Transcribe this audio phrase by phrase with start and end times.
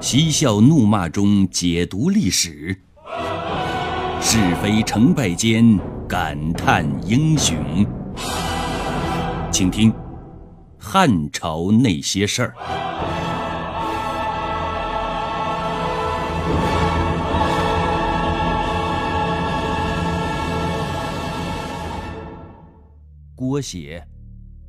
[0.00, 2.74] 嬉笑怒骂中解读历史，
[4.18, 7.86] 是非成败间感叹英雄。
[9.52, 9.92] 请听
[10.78, 12.54] 《汉朝那些事儿》。
[23.36, 24.02] 郭写，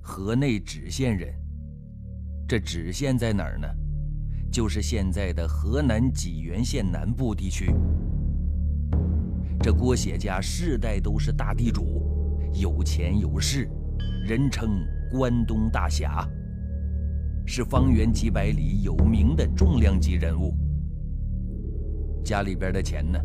[0.01, 1.33] 河内芷县人。
[2.49, 3.65] 这芷县在哪儿呢？
[4.51, 7.73] 就是现在的河南济源县南部地区。
[9.61, 12.03] 这郭写家世代都是大地主，
[12.53, 13.69] 有钱有势，
[14.27, 16.27] 人称关东大侠，
[17.45, 20.53] 是方圆几百里有名的重量级人物。
[22.23, 23.19] 家里边的钱呢，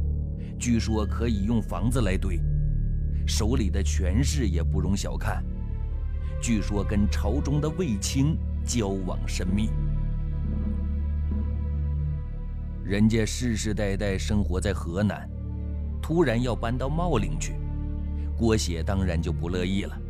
[0.58, 2.40] 据说可以用房子来堆，
[3.26, 5.44] 手里的权势也不容小看，
[6.40, 9.70] 据说跟朝中的卫青交往甚密。
[12.86, 15.28] 人家世世代代生活在河南，
[16.00, 17.56] 突然要搬到茂陵去，
[18.38, 20.00] 郭写当然就不乐意了。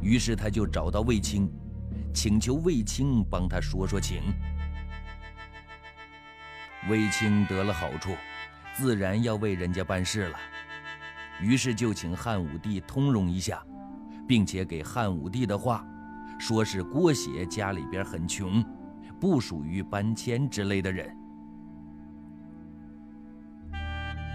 [0.00, 1.46] 于是他就找到卫青，
[2.14, 4.22] 请求卫青帮他说说情。
[6.88, 8.14] 卫青得了好处，
[8.74, 10.38] 自然要为人家办事了，
[11.38, 13.62] 于是就请汉武帝通融一下，
[14.26, 15.84] 并且给汉武帝的话，
[16.38, 18.64] 说是郭写家里边很穷，
[19.20, 21.14] 不属于搬迁之类的人。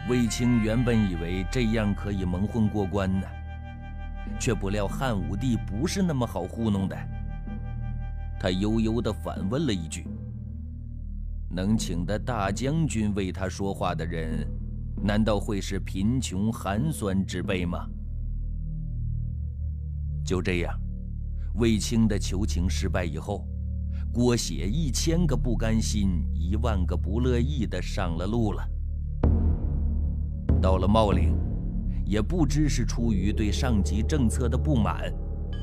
[0.07, 3.25] 卫青原本以为这样可以蒙混过关呢，
[4.39, 6.95] 却不料汉武帝不是那么好糊弄的。
[8.39, 10.05] 他悠悠地反问了一句
[11.49, 14.47] ：“能请得大将军为他说话的人，
[15.01, 17.87] 难道会是贫穷寒酸之辈吗？”
[20.23, 20.79] 就这样，
[21.55, 23.47] 卫青的求情失败以后，
[24.13, 28.63] 郭写一千个不甘心，一万个不乐意的上了路了。
[30.65, 31.37] 到了茂陵，
[32.07, 35.13] 也不知是出于对上级政策的不满，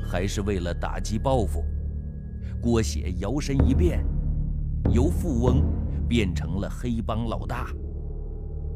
[0.09, 1.65] 还是为了打击报复，
[2.61, 4.07] 郭写摇身一变，
[4.95, 5.65] 由富翁
[6.09, 7.67] 变成了黑帮老大，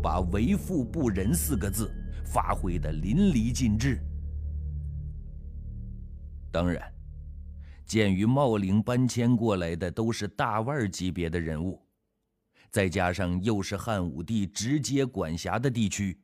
[0.02, 1.88] 把“为富不仁”四个字
[2.24, 4.00] 发挥得淋漓尽致。
[6.50, 6.82] 当然，
[7.84, 11.80] 鉴于茂陵搬迁过来的都是大腕级别的人物。
[12.76, 16.20] 再加上又是汉武帝直接管辖的地区，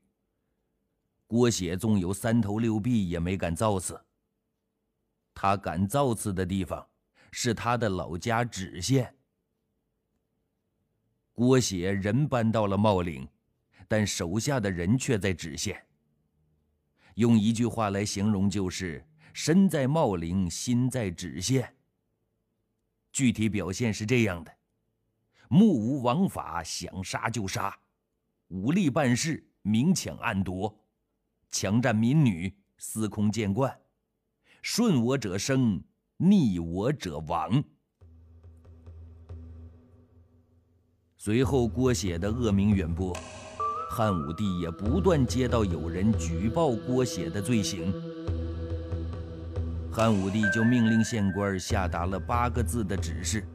[1.27, 3.99] 郭写纵有三头六臂也没敢造次。
[5.33, 6.87] 他敢造次的地方
[7.31, 9.17] 是他的老家芷县。
[11.33, 13.27] 郭写人搬到了茂陵，
[13.89, 15.83] 但手下的人却在芷县。
[17.15, 19.03] 用一句话来形容，就是
[19.33, 21.75] 身在茂陵，心在芷县。
[23.11, 24.55] 具体表现是这样的。
[25.55, 27.71] 目无王法，想杀就杀；
[28.49, 30.75] 武力办事，明抢暗夺；
[31.51, 33.71] 强占民女，司空见惯；
[34.63, 35.85] 顺我者生，
[36.17, 37.63] 逆我者亡。
[41.19, 43.15] 随后，郭写的恶名远播，
[43.91, 47.93] 汉武帝也不断接到有人举报郭写的罪行，
[49.93, 53.47] 汉武帝就命令县官下达了八个字的指示。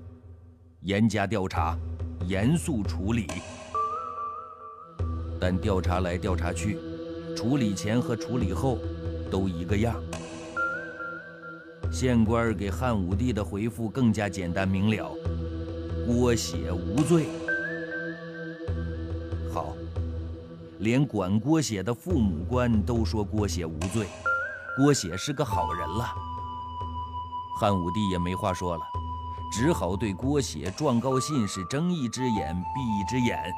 [0.82, 1.78] 严加调查，
[2.28, 3.28] 严肃处理。
[5.40, 6.78] 但调查来调查去，
[7.36, 8.78] 处理前和处理后
[9.30, 9.96] 都一个样。
[11.92, 15.12] 县官给汉武帝的回复更加简单明了：
[16.06, 17.28] 郭写无罪。
[19.52, 19.74] 好，
[20.80, 24.06] 连管郭写的父母官都说郭写无罪，
[24.78, 26.06] 郭写是个好人了。
[27.60, 28.82] 汉武帝也没话说了。
[29.52, 33.52] 只好对郭写状告信是睁一只眼闭一只眼。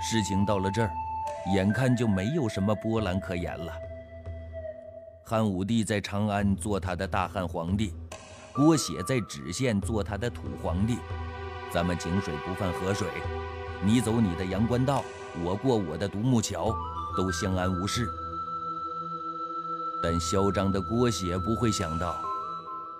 [0.00, 0.90] 事情到了这儿，
[1.54, 3.72] 眼看就没有什么波澜可言了。
[5.24, 7.94] 汉武帝在长安做他的大汉皇帝，
[8.52, 10.98] 郭写在芷县做他的土皇帝。
[11.72, 13.08] 咱们井水不犯河水，
[13.82, 15.02] 你走你的阳关道，
[15.42, 16.72] 我过我的独木桥，
[17.16, 18.06] 都相安无事。
[20.02, 22.14] 但嚣张的郭写不会想到。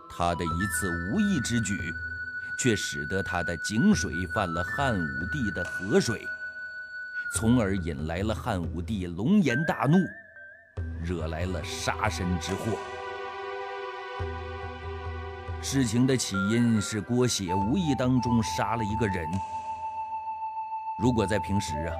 [0.09, 1.93] 他的一次无意之举，
[2.59, 6.27] 却使得他的井水犯了汉武帝的河水，
[7.35, 9.99] 从而引来了汉武帝龙颜大怒，
[11.03, 12.79] 惹来了杀身之祸。
[15.61, 19.27] 事情的起因是郭写无意当中杀了一个人。
[21.01, 21.97] 如果在平时啊，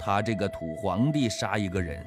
[0.00, 2.02] 他这个土皇帝杀一个人，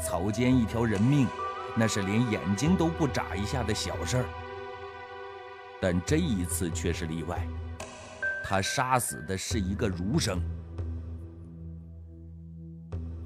[0.00, 1.26] 草菅一条人命，
[1.74, 4.24] 那是连眼睛都不眨一下的小事儿。
[5.82, 7.44] 但这一次却是例外，
[8.44, 10.40] 他杀死的是一个儒生。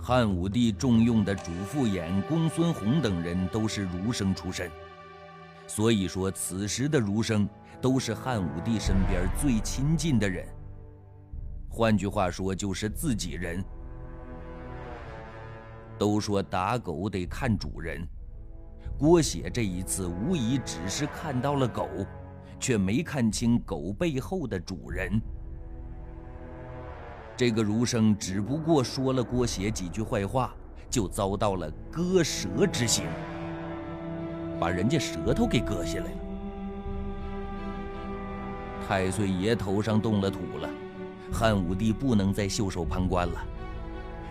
[0.00, 4.70] 汉武帝重用的主父偃、公孙弘等人都是儒生出身，
[5.66, 7.46] 所以说此时的儒生
[7.78, 10.48] 都是汉武帝身边最亲近的人。
[11.68, 13.62] 换句话说，就是自己人。
[15.98, 18.00] 都说打狗得看主人，
[18.98, 21.86] 郭写这一次无疑只是看到了狗，
[22.58, 25.20] 却没看清狗背后的主人。
[27.36, 30.54] 这个儒生只不过说了郭写几句坏话，
[30.88, 33.04] 就遭到了割舌之刑，
[34.58, 36.18] 把人家舌头给割下来了。
[38.88, 40.70] 太岁爷头上动了土了，
[41.32, 43.44] 汉武帝不能再袖手旁观了，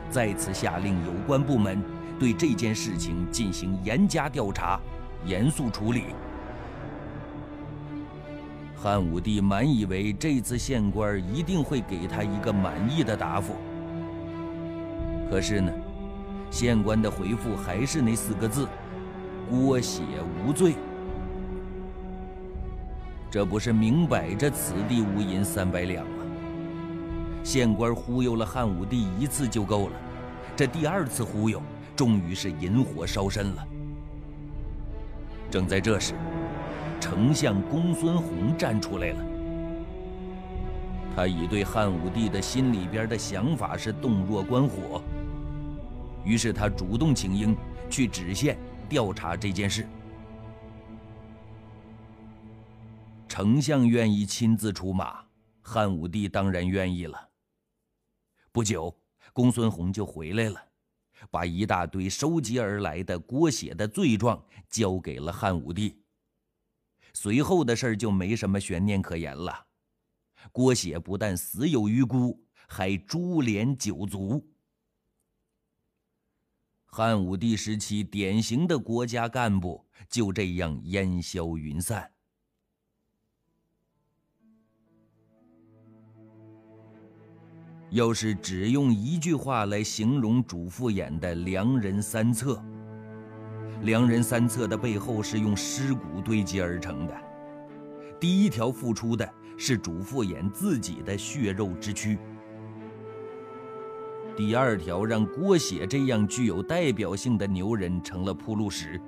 [0.10, 1.84] 再次下令有关部门
[2.18, 4.80] 对这件事情进行严加调查，
[5.26, 6.06] 严肃处理。
[8.86, 13.56] 汉武帝满以为这次县官一定会给他一个满意的答复，
[15.28, 15.72] 可是呢，
[16.52, 18.68] 县官的回复还是那四个字
[19.50, 20.04] ：“郭写
[20.46, 20.76] 无罪。”
[23.32, 26.24] 这不是明摆着此地无银三百两吗？
[27.44, 29.96] 县官忽悠了汉武帝一次就够了，
[30.56, 31.60] 这第二次忽悠，
[31.96, 33.68] 终于是引火烧身了。
[35.50, 36.14] 正在这时。
[37.06, 39.24] 丞相公孙弘站出来了，
[41.16, 45.04] 他已对汉武帝的心里边的想法是洞若观火，
[46.26, 47.56] 于是他主动请缨
[47.92, 48.58] 去知县
[48.90, 49.88] 调查这件事。
[53.30, 55.24] 丞相愿意亲自出马，
[55.62, 57.30] 汉武帝当然愿意了。
[58.52, 58.92] 不久，
[59.32, 60.60] 公孙弘就回来了，
[61.30, 65.96] 把一大堆收集而来的郭写的罪状交给了汉武帝。
[67.16, 69.68] 随后的事儿就没什么悬念可言了。
[70.52, 74.46] 郭写不但死有余辜，还株连九族。
[76.88, 82.12] 汉武帝时期典型的国家干部就这样烟消云散。
[87.92, 92.62] 要是只用一句话来形容主父偃的良人三策。
[93.86, 97.16] 良人三策的背后是用尸骨堆积而成的。
[98.20, 102.18] 第一条付出的是主父偃自己的血肉之躯。
[104.36, 109.00] 第二条让郭写这样具有代表性的牛人成了铺路石，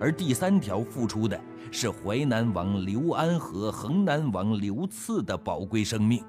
[0.00, 1.40] 而第三条付出的
[1.70, 6.22] 是淮南王刘安和衡南王刘赐的宝贵生命。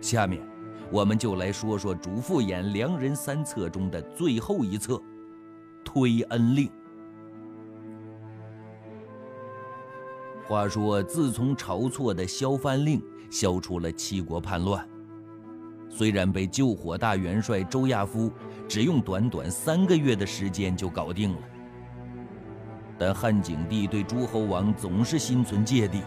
[0.00, 0.42] 下面，
[0.90, 5.00] 我们就来说说主父偃良人三策中的最后一策。
[5.84, 6.70] 推恩令。
[10.46, 14.86] 话说，自从晁错的削藩令消除了七国叛乱，
[15.88, 18.30] 虽然被救火大元帅周亚夫
[18.68, 21.38] 只用短短三个月的时间就搞定了，
[22.98, 26.02] 但汉景帝对诸侯王总是心存芥蒂，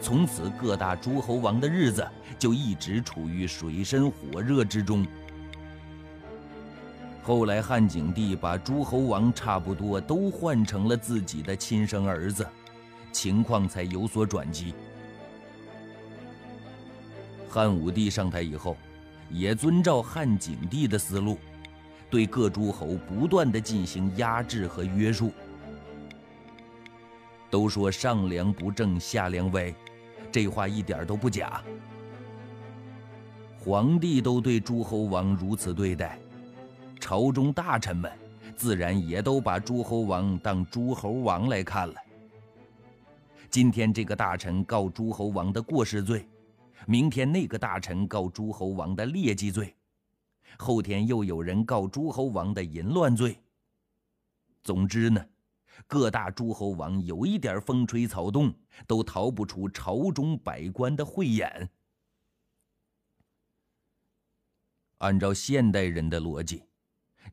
[0.00, 2.06] 从此各大诸侯王的日子
[2.38, 5.04] 就一直处于水深火热之中。
[7.26, 12.46] 后来，汉景帝把诸侯王差不多都换成了自己的亲生儿子，
[13.12, 14.74] 情况才有所转机。
[17.48, 18.76] 汉武帝上台以后，
[19.30, 21.38] 也遵照汉景帝的思路，
[22.10, 25.32] 对各诸侯不断的进行压制和约束。
[27.48, 29.74] 都说上梁不正下梁歪，
[30.30, 31.62] 这话一点都不假。
[33.58, 36.18] 皇帝都对诸侯王如此对待。
[37.04, 38.10] 朝中大臣们
[38.56, 41.94] 自然也都把诸侯王当诸侯王来看了。
[43.50, 46.26] 今天这个大臣告诸侯王的过失罪，
[46.86, 49.76] 明天那个大臣告诸侯王的劣迹罪，
[50.56, 53.38] 后天又有人告诸侯王的淫乱罪。
[54.62, 55.22] 总之呢，
[55.86, 58.50] 各大诸侯王有一点风吹草动，
[58.86, 61.68] 都逃不出朝中百官的慧眼。
[65.00, 66.62] 按照现代人的逻辑。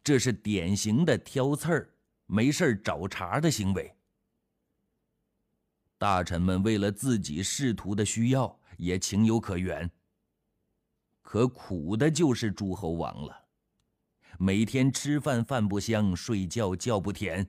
[0.03, 1.93] 这是典型的挑刺儿、
[2.25, 3.95] 没事找茬的行为。
[5.97, 9.89] 大臣们为了自己仕途的需要，也情有可原。
[11.21, 13.45] 可苦的就是诸侯王了，
[14.39, 17.47] 每天吃饭饭不香，睡觉觉不甜，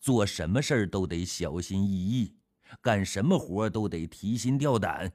[0.00, 2.34] 做什么事儿都得小心翼翼，
[2.80, 5.12] 干什么活都得提心吊胆，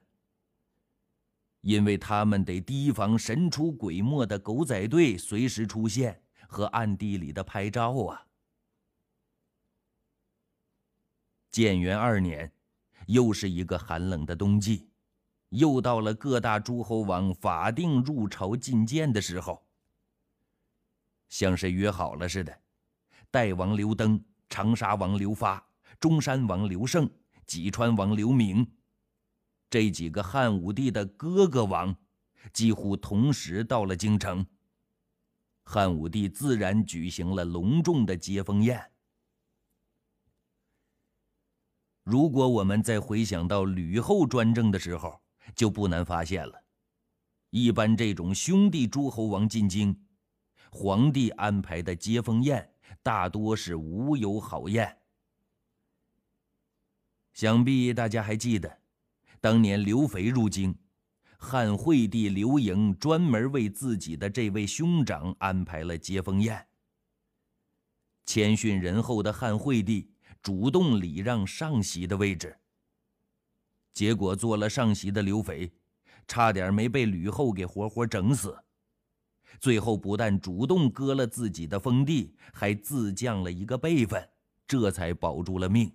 [1.61, 6.21] 因为他们得提防神出鬼没的狗仔队随时出现。
[6.47, 8.25] 和暗地里的拍照啊！
[11.49, 12.51] 建元二年，
[13.07, 14.89] 又是一个寒冷的冬季，
[15.49, 19.65] 又到了各大诸侯王法定入朝觐见的时候。
[21.29, 22.61] 像是约好了似的，
[23.29, 25.67] 代王刘登、长沙王刘发、
[25.99, 27.09] 中山王刘胜、
[27.45, 28.65] 济川王刘明
[29.69, 31.93] 这几个汉武帝的哥哥王，
[32.53, 34.45] 几乎同时到了京城。
[35.69, 38.81] 汉武帝自然举行了隆重的接风宴。
[42.03, 45.21] 如果我们再回想到吕后专政的时候，
[45.53, 46.63] 就不难发现了，
[47.49, 49.93] 一般这种兄弟诸侯王进京。
[50.71, 54.97] 皇帝安排的接风宴大多是无有好宴。
[57.33, 58.79] 想必大家还记得，
[59.41, 60.73] 当年刘肥入京，
[61.37, 66.67] 汉惠帝刘盈专门为自己的这位兄长安排了接风宴。
[68.25, 72.57] 谦逊仁厚的汉惠帝主动礼让上席的位置，
[73.93, 75.71] 结果做了上席的刘肥，
[76.27, 78.57] 差点没被吕后给活活整死。
[79.59, 84.29] 最后不但主动割了自己的封地，还自降了一个辈分，
[84.67, 85.91] 这才保住了命。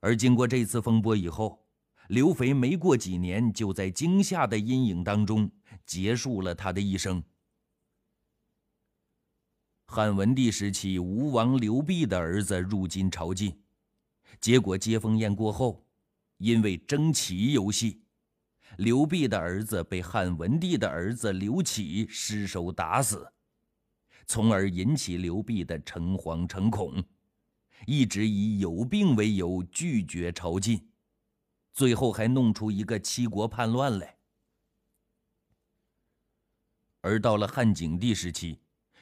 [0.00, 1.65] 而经过这次风波以后，
[2.08, 5.50] 刘肥没过几年就在惊吓的阴影当中
[5.84, 7.22] 结束了他的一生。
[9.86, 13.54] 汉文帝时期，吴王刘濞的儿子入京朝觐，
[14.40, 15.86] 结果接风宴过后，
[16.38, 18.02] 因为争棋游戏。
[18.78, 23.32] 刘濞的儿子被汉文帝的儿子刘启失手打死，
[24.26, 27.02] 从而引起刘濞的诚惶诚恐，
[27.86, 30.82] 一直以有病为由拒绝朝觐，
[31.76, 34.16] 最后还弄出一个七国叛乱来。
[37.02, 38.58] 而到了汉景帝时期，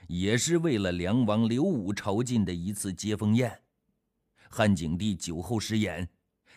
[0.08, 3.62] 也是为了梁王刘武朝觐的一次接风宴，
[4.50, 6.08] 汉景帝酒后失言。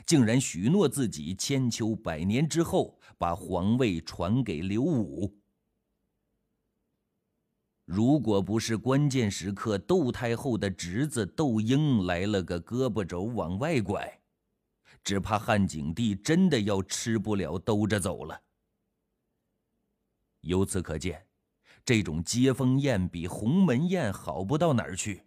[0.06, 5.38] 竟然许诺自己千秋百年之后把皇位传给刘武。
[7.86, 14.20] 如果不是关键时刻窦太后的侄子窦婴来了个胳膊肘往外拐，
[15.08, 18.42] 只怕汉景帝真的要吃不了兜着走了。
[20.42, 21.26] 由此可见，
[21.86, 25.24] 这种接风宴比鸿门宴好不到哪儿去。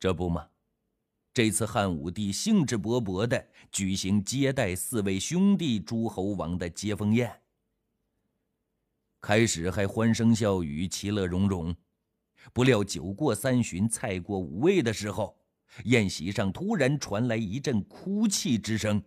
[0.00, 0.48] 这不吗？
[1.34, 7.42] 这次汉武帝兴致勃勃地举行接待四位兄弟诸侯王的接风宴。
[9.20, 11.76] 开始还欢声笑语、其乐融融，
[12.54, 15.38] 不料酒过三巡、菜过五味的时候，
[15.84, 19.02] 宴席上突然传来一阵哭泣之声。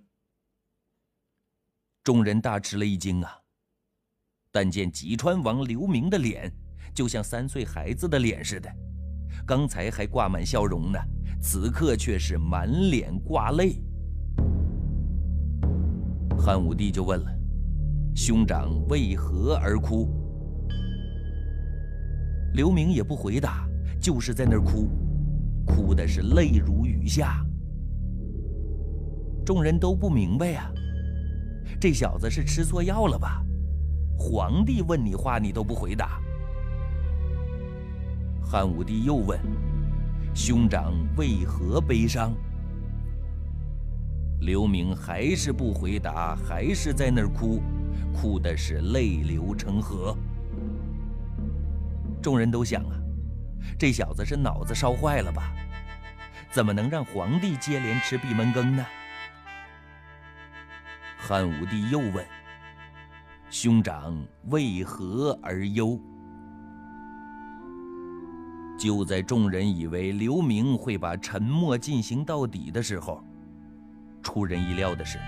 [2.03, 3.31] 众人大吃了一惊啊！
[4.51, 6.51] 但见济川王刘明的脸，
[6.93, 8.69] 就像三岁孩子的脸似的，
[9.45, 10.99] 刚才还挂满笑容呢。
[11.41, 13.81] 此刻却是满脸挂泪，
[16.37, 17.31] 汉武帝就问了
[18.13, 20.09] ：“兄长为何而哭？”
[22.55, 23.65] 刘明也不回答，
[24.01, 24.89] 就是在那儿哭，
[25.69, 27.45] 哭的是泪如雨下。
[29.45, 30.71] 众人都不明白呀，
[31.79, 33.45] 这小子是吃错药了吧？
[34.17, 36.19] 皇帝问你话，你都不回答。
[38.43, 39.39] 汉武帝又问。
[40.35, 42.33] 兄长为何悲伤？
[44.41, 47.61] 刘明还是不回答，还是在那儿哭，
[48.13, 50.15] 哭的是泪流成河。
[52.21, 52.98] 众人都想啊，
[53.77, 55.51] 这小子是脑子烧坏了吧？
[56.51, 58.85] 怎么能让皇帝接连吃闭门羹呢？
[61.17, 62.25] 汉武帝又问：
[63.51, 65.99] 兄长为何而忧？
[68.79, 73.23] 就在众人以为刘明会把沉默进行到底的时候，
[74.23, 75.19] 出人意料的是，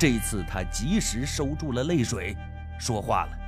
[0.00, 2.34] 这次他及时收住了泪水，
[2.78, 3.38] 说话了：“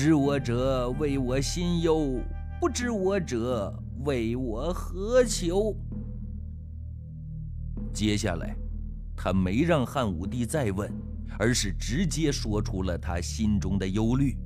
[0.00, 2.20] 知我者为我心忧，
[2.60, 5.74] 不知我者为我何求。”
[7.92, 8.54] 接下来，
[9.16, 10.88] 他没让汉武帝再问，
[11.36, 14.38] 而是直接说出了他心中的忧虑。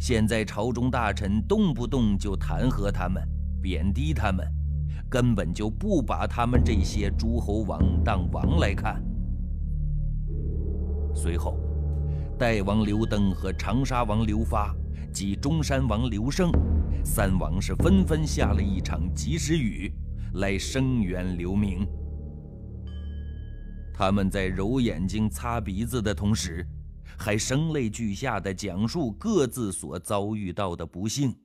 [0.00, 3.22] 现在朝中大臣动不动就弹劾他们、
[3.60, 4.50] 贬低他们，
[5.10, 9.04] 根本就不把他们这些诸侯王当王来看。
[11.14, 11.58] 随后，
[12.38, 14.74] 代王刘登和长沙王刘发
[15.12, 16.50] 及中山王刘胜
[17.04, 19.92] 三王是纷纷下了一场及时雨，
[20.34, 21.86] 来声援刘明。
[23.94, 26.66] 他们在揉眼睛、擦鼻子的同时。
[27.16, 31.38] 还声泪俱下的讲述各自所遭遇到的不幸。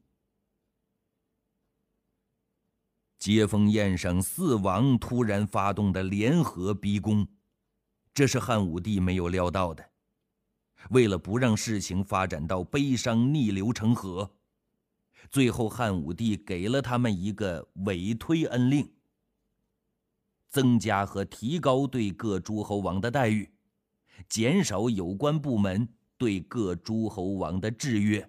[3.19, 7.27] 接风宴上四王突然发动的联合逼宫，
[8.15, 9.88] 这是汉武帝没有料到的。
[10.89, 14.31] 为了不让事情发展到悲伤逆流成河，
[15.29, 18.89] 最后汉武帝给了他们一个委推恩令，
[20.48, 23.51] 增加和提高对各诸侯王的待遇，
[24.27, 28.27] 减少有关部门对各诸侯王的制约。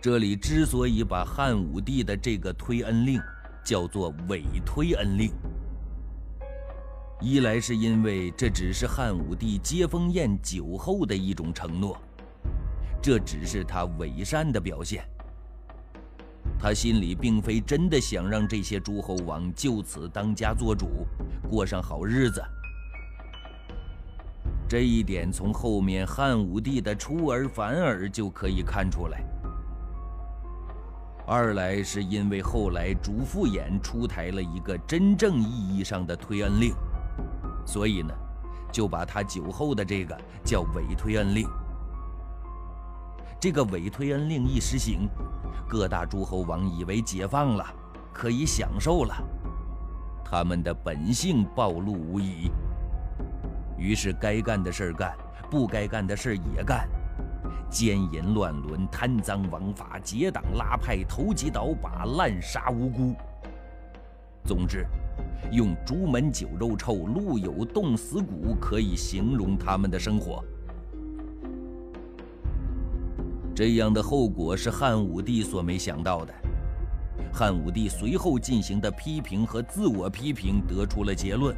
[0.00, 3.20] 这里之所以把汉武帝的这个推恩令
[3.64, 5.32] 叫做委推恩令，
[7.24, 11.96] 一来是因为这只是汉武帝接风宴酒后的一种承诺，
[13.00, 15.02] 这只是他伪善的表现。
[16.58, 21.06] 他心里并非真的想让这些诸侯王就此当家做主，
[21.48, 22.44] 过上好日子。
[24.68, 29.24] 这一点从后面汉武帝的出尔反尔就可以看出来。
[31.26, 36.74] 二来是因为后来主父偃出台了一个真正意义上的推恩令，
[37.64, 38.14] 所以呢，
[38.72, 41.48] 就把他酒后的这个叫伪推恩令。
[43.40, 45.08] 这个伪推恩令一实行，
[45.68, 47.66] 各大诸侯王以为解放了，
[48.12, 49.14] 可以享受了，
[50.24, 52.50] 他们的本性暴露无遗，
[53.76, 55.14] 于是该干的事干，
[55.50, 56.88] 不该干的事也干。
[57.70, 63.14] 奸淫乱伦、贪赃枉法、结党拉派、投机倒把、滥杀无辜。
[64.44, 64.86] 总之，
[65.52, 70.44] 用“朱门酒肉臭，路有冻死骨”可以形容他们的生活。
[73.54, 76.34] 这样的后果是汉武帝所没想到的。
[77.32, 81.54] 汉武帝随后进行的批评和自我批评得出了结论：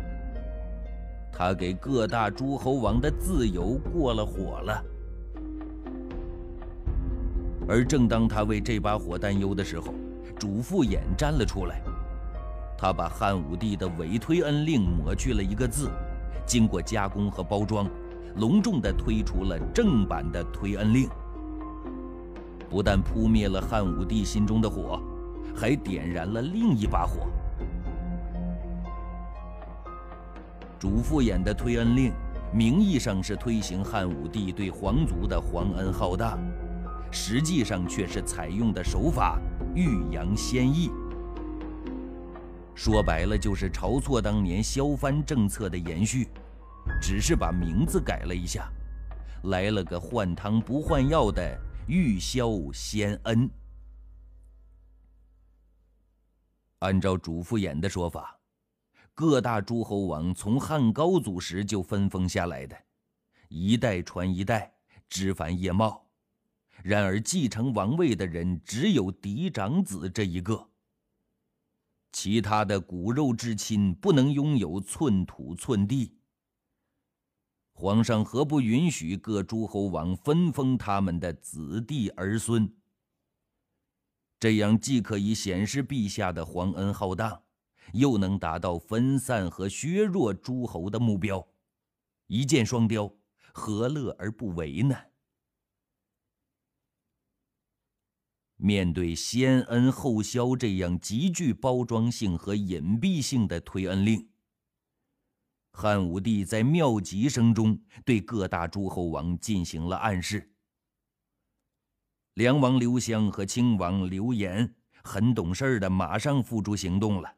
[1.33, 4.85] 他给各大诸侯王的自由过了火了。
[7.68, 9.92] 而正当他为这把火担忧的时候，
[10.38, 11.80] 主父偃站了出来。
[12.78, 15.91] 他把汉武帝的伪推恩令抹去了一个字，
[16.45, 17.89] 经过加工和包装，
[18.36, 21.08] 隆重地推出了正版的推恩令。
[22.69, 25.00] 不但扑灭了汉武帝心中的火，
[25.54, 27.26] 还点燃了另一把火。
[30.78, 32.12] 主父偃的推恩令，
[32.52, 36.39] 名义上是推行汉武帝对皇族的皇恩浩荡。
[37.10, 39.39] 实际上却是采用的手法
[39.75, 40.91] 欲扬先抑，
[42.76, 46.28] 说白了就是晁错当年削藩政策的延续，
[47.00, 48.71] 只是把名字改了一下，
[49.45, 51.58] 来了个换汤不换药的
[51.89, 53.50] 欲削先恩。
[56.80, 58.39] 按照主父偃的说法，
[59.15, 62.76] 各大诸侯王从汉高祖时就分封下来的，
[63.49, 64.71] 一代传一代，
[65.08, 66.06] 枝繁叶茂。
[66.82, 70.69] 然而，继承王位的人只有嫡长子这一个，
[72.19, 76.17] 其他的骨肉至亲不能拥有寸土寸地。
[77.75, 82.75] 皇上何不允许各诸侯王分封他们的子弟儿孙？
[84.41, 87.43] 这样既可以显示陛下的皇恩浩荡，
[87.93, 91.47] 又能达到分散和削弱诸侯的目标，
[92.29, 93.13] 一箭双雕，
[93.52, 94.97] 何乐而不为呢？
[98.58, 104.30] 面对先恩后削这样极具包装性和隐蔽性的推恩令，
[105.73, 110.54] 汉武帝在妙极声中对各大诸侯王进行了暗示。
[112.32, 117.36] 梁王刘襄和亲王刘岩很懂事的，马上付诸行动了。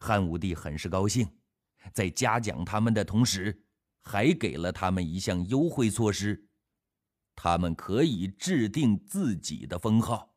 [0.00, 1.28] 汉武帝很是高兴，
[1.92, 3.62] 在嘉奖他们的同时，
[4.00, 6.48] 还给了他们一项优惠措施：
[7.36, 10.29] 他们可以制定自己的封号。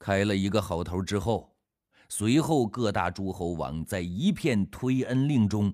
[0.00, 1.54] 开了一个好头之后，
[2.08, 5.72] 随后各大诸侯王在一片推恩令中，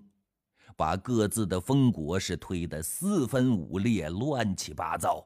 [0.77, 5.25] 把各自的封国是推得四分五裂、乱七八糟。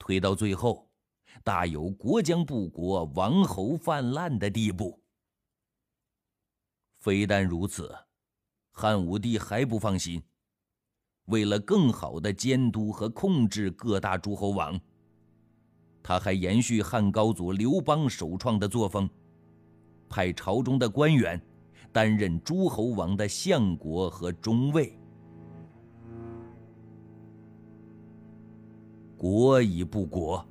[0.00, 0.90] 推到最后，
[1.44, 5.00] 大有国将不国、王侯泛滥的地步。
[6.98, 7.94] 非但如此，
[8.72, 10.20] 汉武帝还不放心，
[11.26, 14.78] 为了更好的监督和控制各大诸侯王。
[16.02, 19.08] 他还延续汉高祖刘邦首创的作风，
[20.08, 21.40] 派朝中的官员
[21.92, 24.98] 担任诸侯王的相国和中尉。
[29.16, 30.44] 国已不国，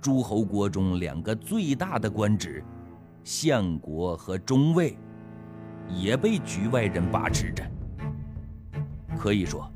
[0.00, 2.62] 诸侯国中两个最大的官职，
[3.24, 4.96] 相国和中尉，
[5.88, 7.64] 也被局外人把持着。
[9.18, 9.70] 可以说。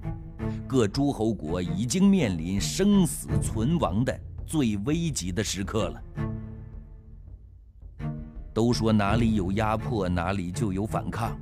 [0.66, 6.02] 各诸侯国已经面临生死存亡的最危急的时刻了。
[8.52, 11.37] 都说哪里有压迫，哪里就有反抗，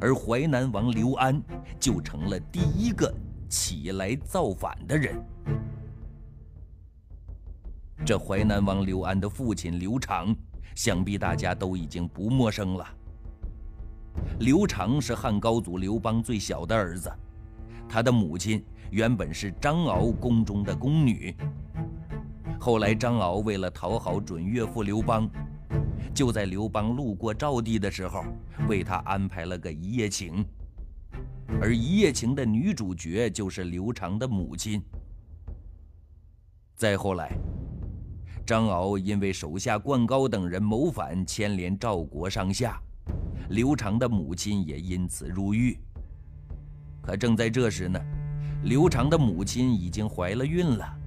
[0.00, 1.40] 而淮南王刘安
[1.78, 3.12] 就成了第一个
[3.48, 5.22] 起来造反的人。
[8.04, 10.34] 这淮南王刘安的父亲刘长，
[10.74, 12.84] 想必大家都已经不陌生了。
[14.40, 17.08] 刘长是汉高祖刘邦最小的儿子，
[17.88, 21.34] 他的母亲原本是张敖宫中的宫女，
[22.58, 25.28] 后来张敖为了讨好准岳父刘邦。
[26.14, 28.24] 就在刘邦路过赵地的时候，
[28.68, 30.42] 为他安排了个一夜情，
[31.60, 34.82] 而一夜情的女主角就是刘长的母亲。
[36.74, 37.36] 再后来，
[38.46, 42.80] 张敖因为手下灌高等人谋反，牵连赵国上下，
[43.50, 45.78] 刘长的母亲也因此入狱。
[47.02, 48.00] 可正在这时呢，
[48.64, 50.98] 刘长的母亲已经怀了孕了，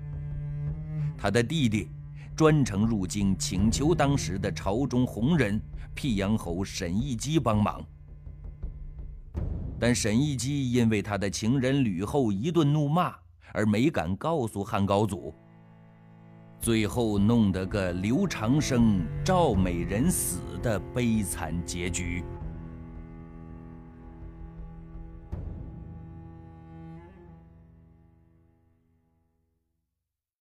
[1.20, 1.90] 他的弟弟。
[2.36, 5.60] 专程入京请求当时的朝中红人
[5.94, 7.84] 辟阳侯沈亦基帮忙，
[9.78, 13.14] 但沈亦基因为他的情人吕后一顿怒骂
[13.52, 15.34] 而没敢告诉汉高祖，
[16.62, 22.24] 最后弄得个刘长生赵美人死的悲惨结局。